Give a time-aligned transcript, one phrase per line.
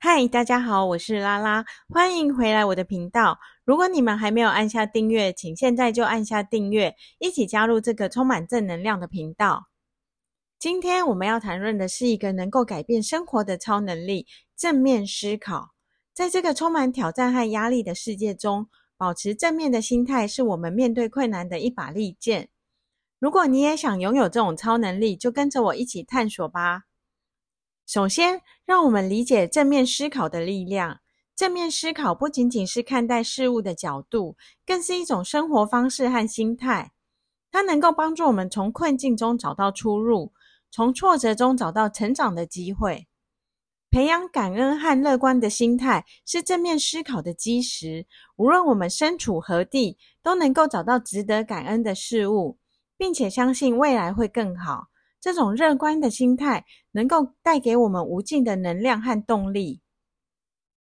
[0.00, 3.36] 嗨，大家好，我是拉拉，欢迎回来我的频道。
[3.64, 9.66] 如果你们还没有按下订阅，请现在就按下订阅，一起加入这个充满正能量的频道。
[10.56, 15.70] 今天我们要谈论的是一个能够改变生活的超能力——正面思考。
[16.14, 22.50] 在这个充满挑战和压力的世界中，保持正面的心态是我们面对困难的一把利剑。
[23.18, 26.82] 如果你也想拥有这种超能力，就跟着我一起探索吧。
[27.88, 31.00] 首先，让我们理解正面思考的力量。
[31.34, 36.92] 正面思考不仅仅是看待事物的角度，更是一种生活方式和心态。
[37.50, 40.34] 它能够帮助我们从困境中找到出路，
[40.70, 43.08] 从挫折中找到成长的机会。
[43.90, 48.06] 培养感恩和乐观的心态是正面思考的基石。
[48.36, 52.58] 无论我们身处何地，都能够找到值得感恩的事物，
[52.98, 54.88] 并且相信未来会更好。
[55.20, 59.80] 这种乐观的心态能够带给我们无尽的能量和动力。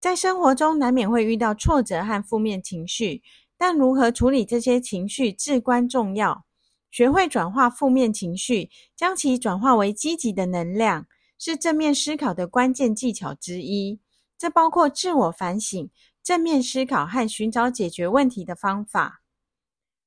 [0.00, 3.22] 在生活中难免会遇到挫折和负面情绪，
[3.56, 6.44] 但如何处理这些情绪至关重要。
[6.90, 11.06] 学会转化负面情绪，将其转化为积极的能量，
[11.38, 13.98] 是正面思考的关键技巧之一。
[14.38, 15.90] 这包括自我反省、
[16.22, 19.22] 正面思考和寻找解决问题的方法。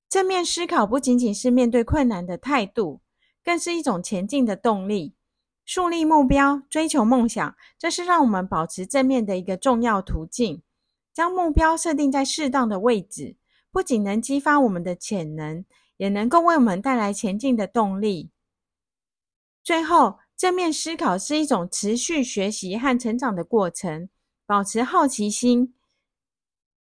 [0.08, 3.02] 正面思考不仅仅是面对困难的态度。
[3.48, 5.14] 更是一种前进的动力，
[5.64, 10.62] 树立目标，追求梦想，这是让我们保持正面的一个重要途径。
[11.14, 13.38] 将目标设定在适当的位置，
[13.72, 15.64] 不仅能激发我们的潜能，
[15.96, 18.32] 也能够为我们带来前进的动力。
[19.64, 24.10] 最后，正面思考是一种持续学习和成长的过程。
[24.46, 25.74] 保持好奇心，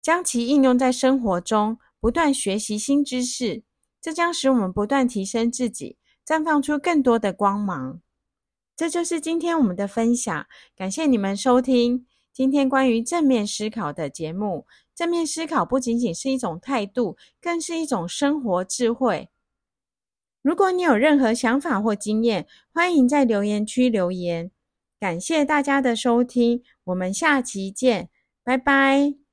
[0.02, 3.62] 将其应用在生活中，不断学习新知识，
[4.02, 5.99] 这将使我们不断提升自己。
[6.30, 8.02] 绽放出更多的光芒，
[8.76, 10.46] 这就是今天我们的分享。
[10.76, 14.68] 感谢你们收听今天关于正面思考的节目。
[14.94, 19.30] 正面思考不仅仅是一种态度，更是一种生活智慧。
[20.44, 24.52] 如果你有任何想法或经验，欢迎在留言区留言。
[25.00, 28.12] 感谢大家的收听，我们下期见，
[28.44, 29.29] 拜拜。